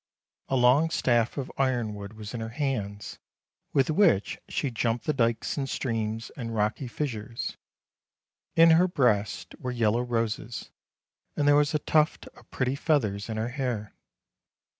A 0.47 0.55
long 0.55 0.89
staff 0.89 1.37
of 1.37 1.51
ironwood 1.59 2.13
was 2.13 2.33
in 2.33 2.39
her 2.39 2.49
hands, 2.49 3.19
with 3.71 3.91
which 3.91 4.39
she 4.49 4.71
jumped 4.71 5.05
the 5.05 5.13
dykes 5.13 5.57
and 5.57 5.69
streams 5.69 6.31
and 6.35 6.49
PLACE 6.49 6.57
CALLED 6.57 6.77
PERADVENTURE 6.79 6.95
327 8.55 8.55
rocky 8.55 8.55
fissures; 8.55 8.55
in 8.55 8.77
her 8.79 8.87
breast 8.87 9.53
were 9.59 9.69
yellow 9.69 10.01
roses, 10.01 10.71
and 11.37 11.47
there 11.47 11.55
was 11.55 11.75
a 11.75 11.85
tuft 11.85 12.25
of 12.33 12.49
pretty 12.49 12.73
feathers 12.73 13.29
in 13.29 13.37
her 13.37 13.49
hair. 13.49 13.93